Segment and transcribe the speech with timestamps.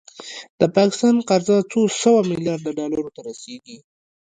[0.59, 3.77] د پاکستان قرضه څو سوه میلیارده ډالرو ته رسیدلې